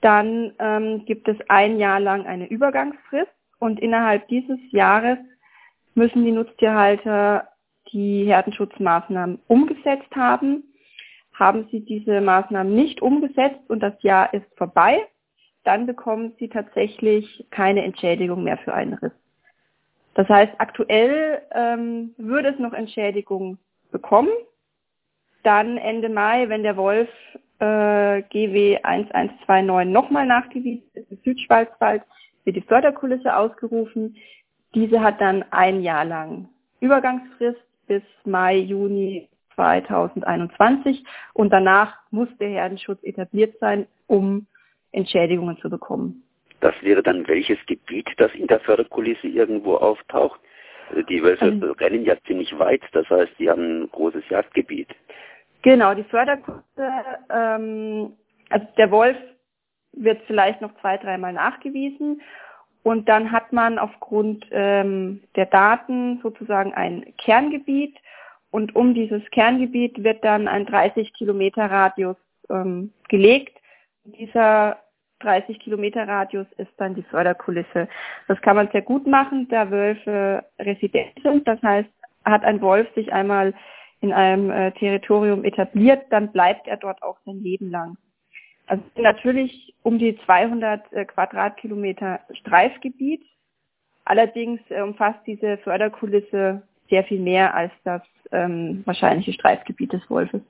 dann 0.00 0.52
ähm, 0.58 1.04
gibt 1.06 1.28
es 1.28 1.36
ein 1.48 1.78
Jahr 1.78 2.00
lang 2.00 2.26
eine 2.26 2.48
Übergangsfrist 2.48 3.30
und 3.58 3.80
innerhalb 3.80 4.26
dieses 4.28 4.58
Jahres 4.70 5.18
müssen 5.94 6.24
die 6.24 6.32
Nutztierhalter 6.32 7.48
die 7.92 8.24
Herdenschutzmaßnahmen 8.24 9.40
umgesetzt 9.46 10.14
haben. 10.14 10.64
Haben 11.34 11.68
sie 11.70 11.80
diese 11.80 12.20
Maßnahmen 12.20 12.74
nicht 12.74 13.02
umgesetzt 13.02 13.68
und 13.68 13.80
das 13.80 13.94
Jahr 14.02 14.32
ist 14.34 14.46
vorbei, 14.56 15.00
dann 15.64 15.86
bekommen 15.86 16.32
sie 16.38 16.48
tatsächlich 16.48 17.46
keine 17.50 17.84
Entschädigung 17.84 18.44
mehr 18.44 18.58
für 18.58 18.74
einen 18.74 18.94
Riss. 18.94 19.12
Das 20.14 20.28
heißt, 20.28 20.52
aktuell 20.58 21.42
ähm, 21.52 22.14
würde 22.18 22.48
es 22.48 22.58
noch 22.58 22.74
Entschädigung 22.74 23.58
bekommen. 23.90 24.30
Dann 25.42 25.78
Ende 25.78 26.08
Mai, 26.08 26.48
wenn 26.48 26.62
der 26.62 26.76
Wolf 26.76 27.08
äh, 27.60 28.22
GW 28.22 28.78
1129 28.82 29.92
nochmal 29.92 30.26
nachgewiesen 30.26 30.84
ist, 30.94 31.10
im 31.10 31.18
Südschwarzwald, 31.24 32.02
wird 32.44 32.56
die 32.56 32.62
Förderkulisse 32.62 33.34
ausgerufen. 33.34 34.16
Diese 34.74 35.00
hat 35.00 35.20
dann 35.20 35.44
ein 35.50 35.82
Jahr 35.82 36.04
lang 36.04 36.48
Übergangsfrist 36.80 37.60
bis 37.86 38.02
Mai, 38.24 38.56
Juni 38.56 39.28
2021 39.54 41.04
und 41.34 41.52
danach 41.52 41.96
muss 42.10 42.28
der 42.38 42.48
Herdenschutz 42.48 43.02
etabliert 43.02 43.56
sein, 43.60 43.86
um 44.06 44.46
Entschädigungen 44.92 45.56
zu 45.58 45.70
bekommen. 45.70 46.22
Das 46.60 46.74
wäre 46.82 47.02
dann 47.02 47.26
welches 47.26 47.58
Gebiet, 47.66 48.08
das 48.18 48.32
in 48.34 48.46
der 48.46 48.60
Förderkulisse 48.60 49.26
irgendwo 49.26 49.74
auftaucht? 49.76 50.40
Die 51.08 51.22
Wölfe 51.22 51.46
also, 51.46 51.72
rennen 51.72 52.04
ja 52.04 52.14
ziemlich 52.26 52.56
weit, 52.58 52.82
das 52.92 53.08
heißt, 53.08 53.32
die 53.38 53.48
haben 53.48 53.82
ein 53.82 53.90
großes 53.90 54.28
Jagdgebiet. 54.28 54.88
Genau, 55.62 55.94
die 55.94 56.04
Förderkulisse, 56.04 56.90
ähm, 57.30 58.12
also 58.50 58.66
der 58.76 58.90
Wolf 58.90 59.16
wird 59.92 60.22
vielleicht 60.26 60.60
noch 60.60 60.74
zwei, 60.80 60.98
dreimal 60.98 61.32
nachgewiesen 61.32 62.20
und 62.82 63.08
dann 63.08 63.30
hat 63.30 63.52
man 63.52 63.78
aufgrund 63.78 64.46
ähm, 64.50 65.22
der 65.36 65.46
Daten 65.46 66.20
sozusagen 66.22 66.74
ein 66.74 67.04
Kerngebiet 67.16 67.96
und 68.50 68.74
um 68.74 68.94
dieses 68.94 69.22
Kerngebiet 69.30 70.02
wird 70.02 70.24
dann 70.24 70.48
ein 70.48 70.66
30 70.66 71.12
Kilometer 71.14 71.70
Radius 71.70 72.16
ähm, 72.50 72.92
gelegt. 73.08 73.56
Dieser 74.04 74.78
30 75.20 75.60
Kilometer 75.60 76.06
Radius 76.06 76.46
ist 76.58 76.72
dann 76.76 76.94
die 76.94 77.04
Förderkulisse. 77.04 77.88
Das 78.26 78.40
kann 78.42 78.56
man 78.56 78.68
sehr 78.72 78.82
gut 78.82 79.06
machen, 79.06 79.48
da 79.48 79.70
Wölfe 79.70 80.44
resident 80.58 81.12
sind. 81.22 81.46
Das 81.46 81.62
heißt, 81.62 81.88
hat 82.24 82.44
ein 82.44 82.60
Wolf 82.60 82.92
sich 82.94 83.12
einmal 83.12 83.54
in 84.00 84.12
einem 84.12 84.50
äh, 84.50 84.72
Territorium 84.72 85.44
etabliert, 85.44 86.02
dann 86.10 86.32
bleibt 86.32 86.66
er 86.66 86.76
dort 86.76 87.02
auch 87.02 87.18
sein 87.24 87.40
Leben 87.40 87.70
lang. 87.70 87.96
Also 88.66 88.82
natürlich 88.96 89.74
um 89.82 89.98
die 89.98 90.18
200 90.24 90.92
äh, 90.92 91.04
Quadratkilometer 91.04 92.20
Streifgebiet. 92.32 93.22
Allerdings 94.04 94.60
äh, 94.70 94.80
umfasst 94.80 95.20
diese 95.26 95.58
Förderkulisse 95.58 96.62
sehr 96.88 97.04
viel 97.04 97.20
mehr 97.20 97.54
als 97.54 97.72
das 97.84 98.02
ähm, 98.32 98.82
wahrscheinliche 98.84 99.32
Streifgebiet 99.32 99.92
des 99.92 100.08
Wolfes. 100.10 100.42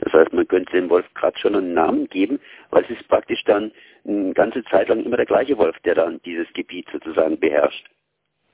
Das 0.00 0.12
heißt, 0.12 0.32
man 0.32 0.46
könnte 0.46 0.72
dem 0.72 0.88
Wolf 0.90 1.06
gerade 1.14 1.38
schon 1.38 1.56
einen 1.56 1.74
Namen 1.74 2.08
geben, 2.08 2.38
weil 2.70 2.84
es 2.84 2.90
ist 2.90 3.08
praktisch 3.08 3.42
dann 3.44 3.72
eine 4.06 4.32
ganze 4.32 4.62
Zeit 4.64 4.88
lang 4.88 5.04
immer 5.04 5.16
der 5.16 5.26
gleiche 5.26 5.58
Wolf, 5.58 5.76
der 5.80 5.96
dann 5.96 6.20
dieses 6.24 6.46
Gebiet 6.52 6.86
sozusagen 6.92 7.38
beherrscht. 7.38 7.88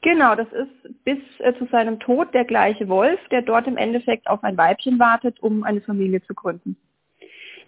Genau, 0.00 0.34
das 0.34 0.50
ist 0.52 1.04
bis 1.04 1.18
äh, 1.38 1.54
zu 1.54 1.66
seinem 1.66 1.98
Tod 1.98 2.34
der 2.34 2.44
gleiche 2.44 2.88
Wolf, 2.88 3.20
der 3.30 3.42
dort 3.42 3.66
im 3.66 3.76
Endeffekt 3.76 4.26
auf 4.26 4.42
ein 4.44 4.56
Weibchen 4.56 4.98
wartet, 4.98 5.40
um 5.40 5.64
eine 5.64 5.80
Familie 5.80 6.22
zu 6.22 6.34
gründen. 6.34 6.76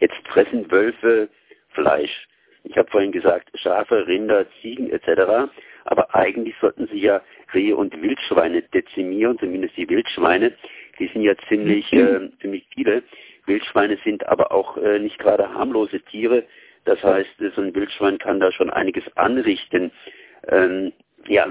Jetzt 0.01 0.17
fressen 0.29 0.71
Wölfe 0.71 1.29
Fleisch. 1.71 2.29
Ich 2.65 2.77
habe 2.77 2.91
vorhin 2.91 3.13
gesagt, 3.13 3.49
Schafe, 3.55 4.07
Rinder, 4.07 4.47
Ziegen 4.61 4.91
etc. 4.91 5.51
Aber 5.85 6.15
eigentlich 6.15 6.55
sollten 6.61 6.89
sie 6.89 7.01
ja 7.01 7.23
Rehe 7.55 7.77
und 7.77 8.01
Wildschweine 8.03 8.63
dezimieren, 8.63 9.39
zumindest 9.39 9.77
die 9.77 9.89
Wildschweine. 9.89 10.53
Die 10.99 11.07
sind 11.09 11.23
ja 11.23 11.35
ziemlich, 11.49 11.93
äh, 11.93 12.29
ziemlich 12.41 12.67
viele. 12.75 13.03
Wildschweine 13.47 13.99
sind 14.05 14.27
aber 14.27 14.51
auch 14.51 14.77
äh, 14.79 14.99
nicht 14.99 15.19
gerade 15.19 15.49
harmlose 15.49 16.01
Tiere. 16.01 16.45
Das 16.85 17.03
heißt, 17.03 17.31
so 17.55 17.63
ein 17.63 17.75
Wildschwein 17.75 18.19
kann 18.19 18.41
da 18.41 18.51
schon 18.53 18.71
einiges 18.71 19.05
anrichten. 19.17 19.93
Ähm, 20.49 20.93
ja, 21.29 21.47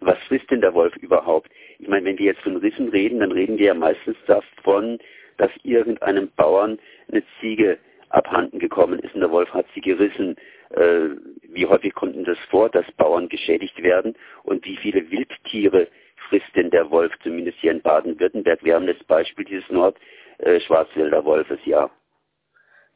was 0.00 0.18
frisst 0.28 0.50
denn 0.50 0.60
der 0.60 0.74
Wolf 0.74 0.94
überhaupt? 0.96 1.50
Ich 1.78 1.88
meine, 1.88 2.04
wenn 2.06 2.18
wir 2.18 2.26
jetzt 2.26 2.42
von 2.42 2.56
Rissen 2.56 2.88
reden, 2.88 3.20
dann 3.20 3.32
reden 3.32 3.58
wir 3.58 3.66
ja 3.66 3.74
meistens 3.74 4.16
davon, 4.26 4.98
dass 5.38 5.50
irgendeinem 5.62 6.30
Bauern 6.36 6.78
eine 7.16 7.24
Ziege 7.40 7.78
abhanden 8.10 8.58
gekommen 8.58 9.00
ist 9.00 9.14
und 9.14 9.20
der 9.20 9.30
Wolf 9.30 9.52
hat 9.52 9.66
sie 9.74 9.80
gerissen. 9.80 10.36
Äh, 10.70 11.10
wie 11.48 11.66
häufig 11.66 11.94
kommt 11.94 12.16
denn 12.16 12.24
das 12.24 12.38
vor, 12.50 12.68
dass 12.68 12.90
Bauern 12.92 13.28
geschädigt 13.28 13.82
werden 13.82 14.14
und 14.44 14.64
wie 14.64 14.76
viele 14.76 15.10
Wildtiere 15.10 15.88
frisst 16.28 16.54
denn 16.54 16.70
der 16.70 16.90
Wolf, 16.90 17.12
zumindest 17.22 17.58
hier 17.58 17.72
in 17.72 17.82
Baden-Württemberg? 17.82 18.64
Wir 18.64 18.74
haben 18.74 18.86
das 18.86 19.02
Beispiel 19.04 19.44
dieses 19.44 19.68
Nordschwarzwälder 19.70 21.24
Wolfes, 21.24 21.58
ja. 21.64 21.90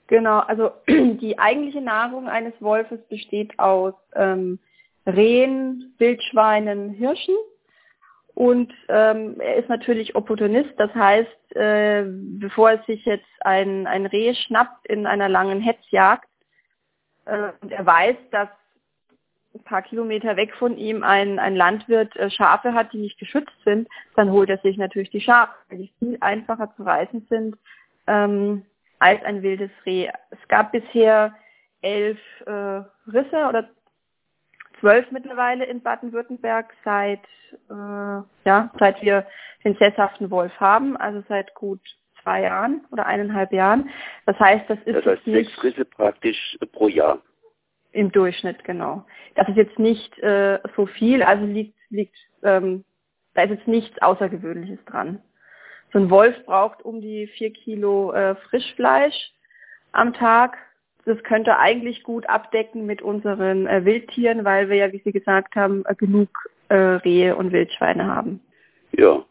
Genau, 0.08 0.40
also 0.40 0.72
die 0.88 1.38
eigentliche 1.38 1.80
Nahrung 1.80 2.28
eines 2.28 2.54
Wolfes 2.60 3.00
besteht 3.08 3.58
aus 3.58 3.94
ähm, 4.14 4.58
Rehen, 5.06 5.94
Wildschweinen, 5.98 6.90
Hirschen. 6.90 7.34
Und 8.40 8.72
ähm, 8.88 9.38
er 9.38 9.56
ist 9.56 9.68
natürlich 9.68 10.16
Opportunist, 10.16 10.72
das 10.78 10.94
heißt, 10.94 11.56
äh, 11.56 12.04
bevor 12.06 12.70
er 12.70 12.82
sich 12.84 13.04
jetzt 13.04 13.28
ein, 13.40 13.86
ein 13.86 14.06
Reh 14.06 14.32
schnappt 14.32 14.86
in 14.86 15.04
einer 15.06 15.28
langen 15.28 15.60
Hetzjagd 15.60 16.26
äh, 17.26 17.50
und 17.60 17.70
er 17.70 17.84
weiß, 17.84 18.16
dass 18.30 18.48
ein 19.54 19.62
paar 19.64 19.82
Kilometer 19.82 20.38
weg 20.38 20.54
von 20.54 20.78
ihm 20.78 21.02
ein, 21.02 21.38
ein 21.38 21.54
Landwirt 21.54 22.16
äh, 22.16 22.30
Schafe 22.30 22.72
hat, 22.72 22.94
die 22.94 23.02
nicht 23.02 23.18
geschützt 23.18 23.52
sind, 23.66 23.86
dann 24.16 24.30
holt 24.30 24.48
er 24.48 24.56
sich 24.56 24.78
natürlich 24.78 25.10
die 25.10 25.20
Schafe, 25.20 25.52
die 25.70 25.92
viel 25.98 26.16
einfacher 26.22 26.74
zu 26.76 26.84
reißen 26.84 27.26
sind 27.28 27.58
ähm, 28.06 28.64
als 29.00 29.22
ein 29.22 29.42
wildes 29.42 29.70
Reh. 29.84 30.08
Es 30.30 30.48
gab 30.48 30.72
bisher 30.72 31.34
elf 31.82 32.18
äh, 32.46 32.80
Risse 33.06 33.46
oder 33.50 33.68
zwölf 34.80 35.10
mittlerweile 35.10 35.64
in 35.64 35.82
Baden-Württemberg 35.82 36.72
seit, 36.84 37.22
äh, 37.70 38.22
ja, 38.44 38.70
seit 38.78 39.02
wir 39.02 39.26
den 39.64 39.76
sesshaften 39.76 40.30
Wolf 40.30 40.52
haben, 40.58 40.96
also 40.96 41.22
seit 41.28 41.54
gut 41.54 41.80
zwei 42.22 42.42
Jahren 42.42 42.84
oder 42.90 43.06
eineinhalb 43.06 43.52
Jahren. 43.52 43.90
Das 44.26 44.38
heißt, 44.38 44.68
das 44.68 44.78
ist 44.84 44.96
das 44.96 45.06
heißt, 45.06 45.24
sechs 45.24 45.62
Risse 45.62 45.84
praktisch 45.84 46.58
pro 46.72 46.88
Jahr. 46.88 47.20
Im 47.92 48.12
Durchschnitt, 48.12 48.62
genau. 48.64 49.04
Das 49.34 49.48
ist 49.48 49.56
jetzt 49.56 49.78
nicht 49.78 50.18
äh, 50.20 50.60
so 50.76 50.86
viel, 50.86 51.22
also 51.22 51.44
liegt, 51.44 51.76
liegt 51.88 52.16
ähm, 52.42 52.84
da 53.34 53.42
ist 53.42 53.50
jetzt 53.50 53.68
nichts 53.68 54.00
Außergewöhnliches 54.00 54.84
dran. 54.86 55.22
So 55.92 55.98
ein 55.98 56.10
Wolf 56.10 56.36
braucht 56.46 56.84
um 56.84 57.00
die 57.00 57.26
vier 57.26 57.52
Kilo 57.52 58.12
äh, 58.12 58.36
Frischfleisch 58.36 59.32
am 59.92 60.12
Tag 60.14 60.56
das 61.04 61.22
könnte 61.22 61.58
eigentlich 61.58 62.02
gut 62.02 62.28
abdecken 62.28 62.86
mit 62.86 63.02
unseren 63.02 63.66
äh, 63.66 63.84
Wildtieren, 63.84 64.44
weil 64.44 64.68
wir 64.68 64.76
ja, 64.76 64.92
wie 64.92 65.02
Sie 65.04 65.12
gesagt 65.12 65.56
haben, 65.56 65.84
äh, 65.86 65.94
genug 65.94 66.28
äh, 66.68 66.74
Rehe 66.74 67.36
und 67.36 67.52
Wildschweine 67.52 68.06
haben. 68.06 68.40
Ja. 68.92 69.24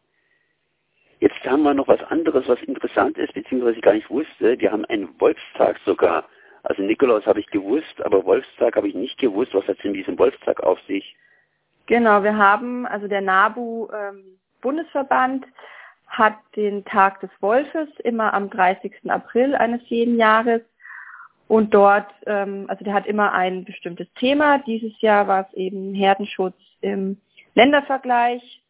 Jetzt 1.19 1.43
haben 1.45 1.63
wir 1.63 1.73
noch 1.73 1.88
was 1.89 2.01
anderes, 2.03 2.47
was 2.47 2.61
interessant 2.63 3.17
ist, 3.17 3.33
beziehungsweise 3.33 3.75
ich 3.75 3.81
gar 3.81 3.93
nicht 3.93 4.09
wusste. 4.09 4.57
Wir 4.59 4.71
haben 4.71 4.85
einen 4.85 5.09
Wolfstag 5.19 5.77
sogar. 5.85 6.23
Also 6.63 6.81
Nikolaus 6.81 7.25
habe 7.25 7.41
ich 7.41 7.47
gewusst, 7.47 8.01
aber 8.03 8.25
Wolfstag 8.25 8.75
habe 8.75 8.88
ich 8.88 8.95
nicht 8.95 9.17
gewusst. 9.17 9.53
Was 9.53 9.67
hat 9.67 9.77
es 9.79 9.85
in 9.85 9.93
diesem 9.93 10.17
Wolfstag 10.17 10.61
auf 10.61 10.79
sich? 10.88 11.15
Genau, 11.88 12.23
wir 12.23 12.38
haben, 12.38 12.85
also 12.85 13.07
der 13.07 13.21
NABU 13.21 13.89
ähm, 13.91 14.39
Bundesverband 14.61 15.45
hat 16.07 16.35
den 16.55 16.85
Tag 16.85 17.19
des 17.21 17.29
Wolfes 17.39 17.89
immer 18.03 18.33
am 18.33 18.49
30. 18.49 18.93
April 19.09 19.55
eines 19.55 19.81
jeden 19.89 20.17
Jahres 20.17 20.61
und 21.50 21.74
dort, 21.74 22.06
ähm, 22.27 22.65
also 22.68 22.86
der 22.86 22.94
hat 22.94 23.08
immer 23.08 23.34
ein 23.34 23.65
bestimmtes 23.65 24.08
Thema. 24.13 24.60
Dieses 24.60 25.01
Jahr 25.01 25.27
war 25.27 25.48
es 25.48 25.53
eben 25.56 25.96
Herdenschutz 25.96 26.56
im 26.82 27.18
Ländervergleich. 27.56 28.62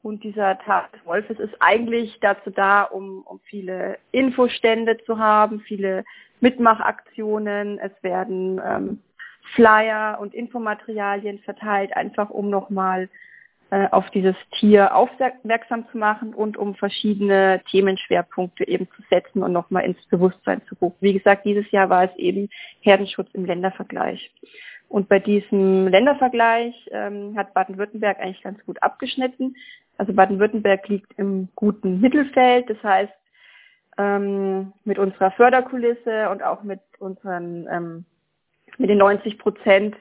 Und 0.00 0.24
dieser 0.24 0.58
Tag 0.58 0.90
des 0.92 1.04
Wolfes 1.04 1.38
ist 1.38 1.54
eigentlich 1.60 2.18
dazu 2.20 2.50
da, 2.50 2.84
um, 2.84 3.22
um 3.26 3.40
viele 3.40 3.98
Infostände 4.10 4.96
zu 5.04 5.18
haben, 5.18 5.60
viele 5.60 6.02
Mitmachaktionen. 6.40 7.78
Es 7.78 7.92
werden 8.02 8.58
ähm, 8.64 9.02
Flyer 9.54 10.18
und 10.18 10.32
Infomaterialien 10.32 11.40
verteilt, 11.40 11.94
einfach 11.94 12.30
um 12.30 12.48
nochmal 12.48 13.10
äh, 13.70 13.88
auf 13.90 14.10
dieses 14.10 14.36
Tier 14.58 14.94
aufmerksam 14.94 15.86
zu 15.90 15.98
machen 15.98 16.34
und 16.34 16.56
um 16.56 16.74
verschiedene 16.74 17.62
Themenschwerpunkte 17.70 18.68
eben 18.68 18.88
zu 18.96 19.02
setzen 19.10 19.42
und 19.42 19.52
nochmal 19.52 19.84
ins 19.84 20.04
Bewusstsein 20.06 20.62
zu 20.68 20.74
rufen. 20.76 20.96
Wie 21.00 21.14
gesagt, 21.14 21.44
dieses 21.44 21.70
Jahr 21.70 21.88
war 21.90 22.04
es 22.04 22.16
eben 22.16 22.48
Herdenschutz 22.80 23.28
im 23.32 23.44
Ländervergleich. 23.44 24.30
Und 24.88 25.08
bei 25.08 25.18
diesem 25.18 25.88
Ländervergleich 25.88 26.88
ähm, 26.92 27.36
hat 27.36 27.54
Baden-Württemberg 27.54 28.20
eigentlich 28.20 28.42
ganz 28.42 28.64
gut 28.64 28.82
abgeschnitten. 28.82 29.56
Also 29.96 30.12
Baden-Württemberg 30.12 30.86
liegt 30.88 31.12
im 31.18 31.48
guten 31.54 32.00
Mittelfeld. 32.00 32.68
Das 32.70 32.82
heißt, 32.82 33.12
ähm, 33.98 34.72
mit 34.84 34.98
unserer 34.98 35.30
Förderkulisse 35.32 36.28
und 36.30 36.42
auch 36.42 36.62
mit 36.62 36.80
unseren, 36.98 37.66
ähm, 37.70 38.04
mit 38.78 38.90
den 38.90 38.98
90 38.98 39.38
Prozent, 39.38 39.96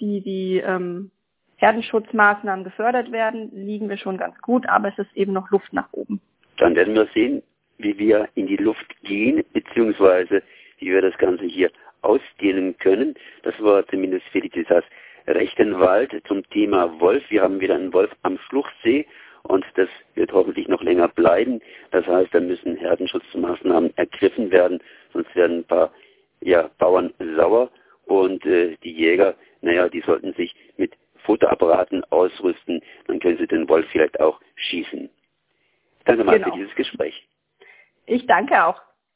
die 0.00 0.20
die 0.20 0.58
ähm, 0.58 1.10
Herdenschutzmaßnahmen 1.60 2.64
gefördert 2.64 3.12
werden, 3.12 3.50
liegen 3.52 3.88
wir 3.88 3.98
schon 3.98 4.16
ganz 4.16 4.40
gut, 4.40 4.66
aber 4.66 4.88
es 4.88 4.98
ist 4.98 5.14
eben 5.14 5.32
noch 5.32 5.50
Luft 5.50 5.72
nach 5.72 5.92
oben. 5.92 6.20
Dann 6.56 6.74
werden 6.74 6.94
wir 6.94 7.06
sehen, 7.14 7.42
wie 7.78 7.98
wir 7.98 8.28
in 8.34 8.46
die 8.46 8.56
Luft 8.56 8.86
gehen, 9.02 9.44
beziehungsweise 9.52 10.42
wie 10.78 10.90
wir 10.90 11.02
das 11.02 11.16
Ganze 11.18 11.44
hier 11.44 11.70
ausdehnen 12.02 12.76
können. 12.78 13.14
Das 13.42 13.54
war 13.60 13.86
zumindest 13.88 14.26
Felicitas 14.28 14.84
Rechtenwald 15.26 16.22
zum 16.26 16.48
Thema 16.48 16.98
Wolf. 16.98 17.22
Wir 17.28 17.42
haben 17.42 17.60
wieder 17.60 17.74
einen 17.74 17.92
Wolf 17.92 18.10
am 18.22 18.38
Schluchsee 18.48 19.06
und 19.42 19.64
das 19.74 19.88
wird 20.14 20.32
hoffentlich 20.32 20.66
noch 20.66 20.82
länger 20.82 21.08
bleiben. 21.08 21.60
Das 21.90 22.06
heißt, 22.06 22.34
da 22.34 22.40
müssen 22.40 22.76
Herdenschutzmaßnahmen 22.76 23.96
ergriffen 23.96 24.50
werden, 24.50 24.82
sonst 25.12 25.34
werden 25.36 25.58
ein 25.58 25.64
paar 25.64 25.92
ja, 26.40 26.70
Bauern 26.78 27.12
sauer 27.36 27.70
und 28.06 28.44
äh, 28.46 28.76
die 28.82 28.92
Jäger, 28.92 29.34
naja, 29.60 29.88
die 29.88 30.00
sollten 30.00 30.32
sich 30.34 30.54
mit 30.78 30.92
Fotoapparaten 31.30 32.02
ausrüsten, 32.10 32.82
dann 33.06 33.20
können 33.20 33.38
Sie 33.38 33.46
den 33.46 33.68
Wolf 33.68 33.86
vielleicht 33.92 34.18
auch 34.18 34.40
schießen. 34.56 35.08
Danke 36.04 36.24
mal 36.24 36.38
genau. 36.38 36.50
für 36.50 36.58
dieses 36.58 36.74
Gespräch. 36.74 37.28
Ich 38.06 38.26
danke 38.26 38.64
auch. 38.64 38.82